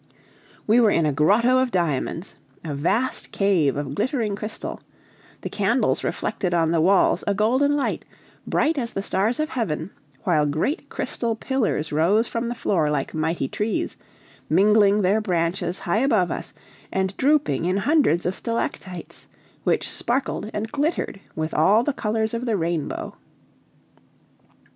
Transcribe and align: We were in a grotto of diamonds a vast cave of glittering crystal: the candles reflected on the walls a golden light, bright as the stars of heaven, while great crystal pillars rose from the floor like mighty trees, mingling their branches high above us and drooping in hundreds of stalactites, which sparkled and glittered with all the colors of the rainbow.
We 0.65 0.79
were 0.79 0.89
in 0.89 1.05
a 1.05 1.13
grotto 1.13 1.59
of 1.59 1.69
diamonds 1.69 2.33
a 2.65 2.73
vast 2.73 3.31
cave 3.31 3.77
of 3.77 3.93
glittering 3.93 4.35
crystal: 4.35 4.81
the 5.41 5.49
candles 5.51 6.03
reflected 6.03 6.55
on 6.55 6.71
the 6.71 6.81
walls 6.81 7.23
a 7.27 7.35
golden 7.35 7.75
light, 7.75 8.03
bright 8.47 8.79
as 8.79 8.93
the 8.93 9.03
stars 9.03 9.39
of 9.39 9.49
heaven, 9.49 9.91
while 10.23 10.47
great 10.47 10.89
crystal 10.89 11.35
pillars 11.35 11.91
rose 11.91 12.27
from 12.27 12.49
the 12.49 12.55
floor 12.55 12.89
like 12.89 13.13
mighty 13.13 13.47
trees, 13.47 13.95
mingling 14.49 15.03
their 15.03 15.21
branches 15.21 15.77
high 15.77 15.99
above 15.99 16.31
us 16.31 16.51
and 16.91 17.15
drooping 17.15 17.65
in 17.65 17.77
hundreds 17.77 18.25
of 18.25 18.33
stalactites, 18.33 19.27
which 19.65 19.87
sparkled 19.87 20.49
and 20.51 20.71
glittered 20.71 21.19
with 21.35 21.53
all 21.53 21.83
the 21.83 21.93
colors 21.93 22.33
of 22.33 22.47
the 22.47 22.57
rainbow. 22.57 23.15